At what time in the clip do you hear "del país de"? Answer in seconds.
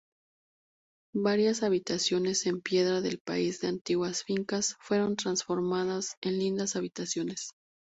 3.01-3.67